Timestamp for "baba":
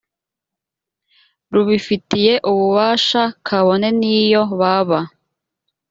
4.59-4.99